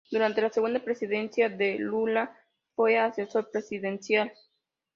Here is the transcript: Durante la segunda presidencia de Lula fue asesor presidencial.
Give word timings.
Durante 0.09 0.41
la 0.41 0.49
segunda 0.49 0.79
presidencia 0.83 1.47
de 1.47 1.75
Lula 1.77 2.35
fue 2.75 2.97
asesor 2.97 3.51
presidencial. 3.51 4.33